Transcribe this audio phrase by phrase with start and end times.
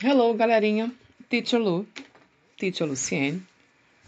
[0.00, 0.94] Hello, galerinha.
[1.28, 1.84] Teacher Lu,
[2.56, 3.44] Teacher Luciene.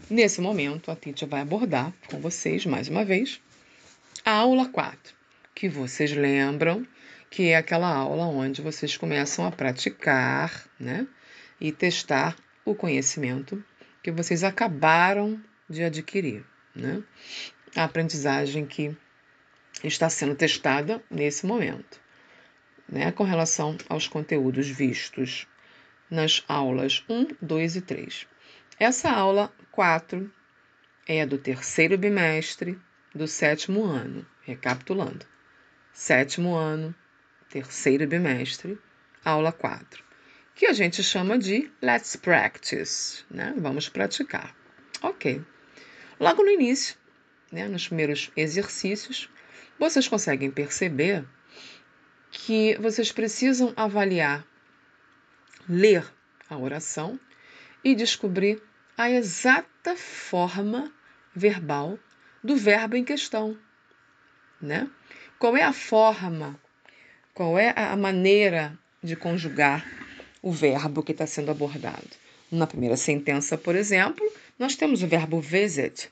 [0.09, 3.41] Nesse momento, a teacher vai abordar com vocês, mais uma vez,
[4.23, 5.13] a aula 4,
[5.53, 6.87] que vocês lembram
[7.29, 11.05] que é aquela aula onde vocês começam a praticar, né?
[11.59, 13.61] E testar o conhecimento
[14.01, 17.03] que vocês acabaram de adquirir, né?
[17.75, 18.95] A aprendizagem que
[19.83, 21.99] está sendo testada nesse momento,
[22.87, 23.11] né?
[23.11, 25.50] Com relação aos conteúdos vistos
[26.11, 28.27] nas aulas 1, 2 e 3.
[28.77, 30.29] Essa aula 4
[31.07, 32.77] é do terceiro bimestre
[33.15, 34.25] do sétimo ano.
[34.41, 35.25] Recapitulando:
[35.93, 36.93] sétimo ano,
[37.49, 38.77] terceiro bimestre,
[39.23, 40.03] aula 4,
[40.53, 43.53] que a gente chama de Let's Practice, né?
[43.57, 44.55] Vamos praticar.
[45.01, 45.41] Ok.
[46.19, 46.95] Logo no início,
[47.51, 49.29] né, nos primeiros exercícios,
[49.79, 51.25] vocês conseguem perceber
[52.29, 54.45] que vocês precisam avaliar
[55.71, 56.05] ler
[56.49, 57.17] a oração
[57.81, 58.61] e descobrir
[58.97, 60.91] a exata forma
[61.33, 61.97] verbal
[62.43, 63.57] do verbo em questão,
[64.61, 64.89] né?
[65.39, 66.59] Qual é a forma,
[67.33, 69.85] qual é a maneira de conjugar
[70.41, 72.09] o verbo que está sendo abordado?
[72.51, 76.11] Na primeira sentença, por exemplo, nós temos o verbo visit,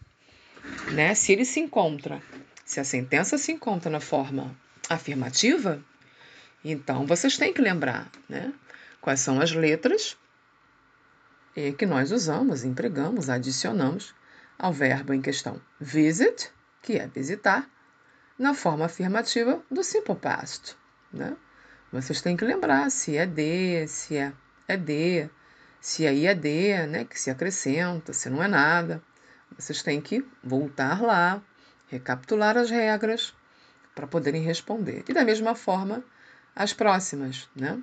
[0.94, 1.14] né?
[1.14, 2.24] Se ele se encontra,
[2.64, 4.58] se a sentença se encontra na forma
[4.90, 5.84] afirmativa,
[6.64, 8.54] então vocês têm que lembrar, né?
[9.02, 10.18] Quais são as letras
[11.78, 14.14] que nós usamos, empregamos, adicionamos
[14.58, 15.62] ao verbo em questão.
[15.80, 17.70] Visit, que é visitar,
[18.38, 20.78] na forma afirmativa do simple past.
[21.12, 21.36] Né?
[21.92, 24.32] Vocês têm que lembrar se é de, se é,
[24.68, 25.30] é de,
[25.82, 29.02] se aí é de, né, que se acrescenta, se não é nada.
[29.58, 31.42] Vocês têm que voltar lá,
[31.88, 33.34] recapitular as regras
[33.96, 35.04] para poderem responder.
[35.10, 36.04] E da mesma forma,
[36.56, 37.82] as próximas, né?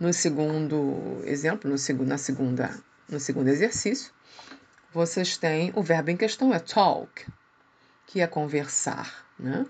[0.00, 2.74] No segundo exemplo, no segundo, na segunda,
[3.06, 4.10] no segundo exercício,
[4.94, 7.26] vocês têm o verbo em questão é talk,
[8.06, 9.66] que é conversar, né?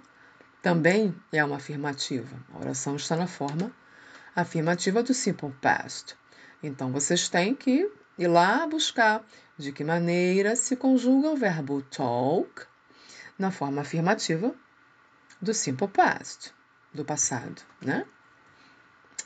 [0.62, 2.36] Também é uma afirmativa.
[2.54, 3.74] A oração está na forma
[4.36, 6.16] afirmativa do simple past.
[6.62, 9.26] Então vocês têm que ir lá buscar
[9.58, 12.66] de que maneira se conjuga o verbo talk
[13.36, 14.54] na forma afirmativa
[15.42, 16.54] do simple past,
[16.94, 18.06] do passado, né?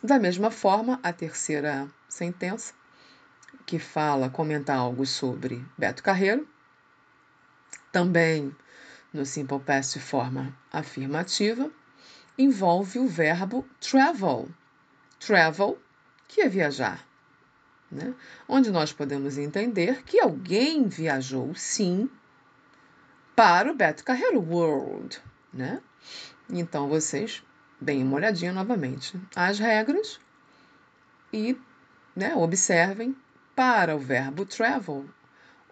[0.05, 2.75] Da mesma forma, a terceira sentença,
[3.65, 6.47] que fala, comenta algo sobre Beto Carreiro,
[7.91, 8.55] também
[9.15, 11.71] no simple past de forma afirmativa,
[12.37, 14.47] envolve o verbo travel.
[15.19, 15.81] Travel,
[16.29, 17.03] que é viajar.
[17.91, 18.15] Né?
[18.47, 22.11] Onde nós podemos entender que alguém viajou, sim,
[23.35, 25.19] para o Beto Carreiro World.
[25.51, 25.81] Né?
[26.51, 27.43] Então, vocês
[27.85, 30.19] deem uma olhadinha novamente às regras
[31.33, 31.57] e
[32.17, 33.17] né, observem
[33.55, 35.05] para o verbo travel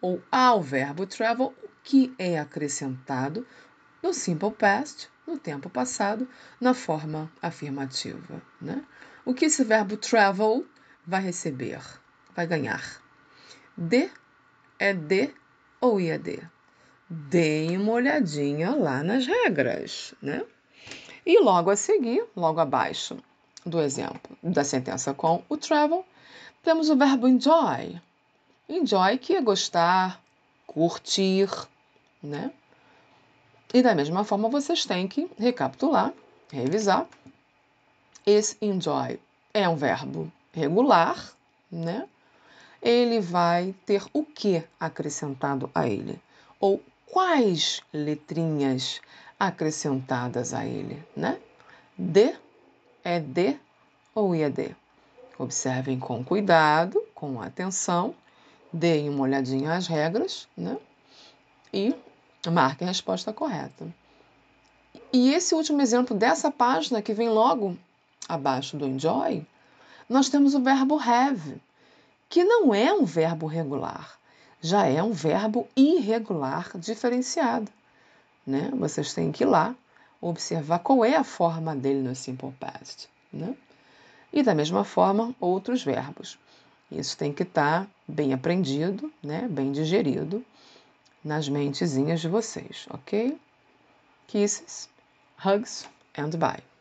[0.01, 3.47] ou ao verbo travel o que é acrescentado
[4.03, 6.29] no simple past, no tempo passado,
[6.61, 8.43] na forma afirmativa.
[8.61, 8.85] Né?
[9.25, 10.67] O que esse verbo travel
[11.07, 11.81] vai receber,
[12.35, 13.01] vai ganhar?
[13.77, 14.11] De
[14.79, 15.33] é de
[15.81, 16.49] ou IAD?
[17.09, 20.45] Deem uma olhadinha lá nas regras, né?
[21.25, 23.17] E logo a seguir, logo abaixo
[23.65, 26.05] do exemplo da sentença com o travel,
[26.63, 28.01] temos o verbo enjoy.
[28.69, 30.21] Enjoy que é gostar,
[30.67, 31.49] curtir,
[32.23, 32.53] né?
[33.73, 36.13] E da mesma forma vocês têm que recapitular,
[36.51, 37.07] revisar.
[38.27, 39.19] Esse enjoy
[39.55, 41.33] é um verbo regular,
[41.71, 42.07] né?
[42.81, 46.21] Ele vai ter o que acrescentado a ele?
[46.59, 49.01] Ou quais letrinhas
[49.43, 51.37] acrescentadas a ele, né?
[51.99, 52.33] De
[53.03, 53.59] é de
[54.15, 54.77] ou IAD.
[55.37, 58.15] Observem com cuidado, com atenção,
[58.73, 60.79] deem uma olhadinha às regras, né?
[61.75, 61.93] E
[62.49, 63.93] marquem a resposta correta.
[65.13, 67.77] E esse último exemplo dessa página, que vem logo
[68.29, 69.45] abaixo do enjoy,
[70.09, 71.61] nós temos o verbo have,
[72.29, 74.17] que não é um verbo regular,
[74.61, 77.69] já é um verbo irregular diferenciado
[78.47, 78.71] né?
[78.75, 79.75] Vocês têm que ir lá
[80.21, 83.55] observar qual é a forma dele no simple past, né?
[84.33, 86.39] E da mesma forma, outros verbos.
[86.91, 89.49] Isso tem que estar tá bem aprendido, né?
[89.49, 90.45] Bem digerido
[91.25, 93.39] nas mentezinhas de vocês, ok?
[94.27, 94.89] Kisses,
[95.45, 96.72] hugs and bye.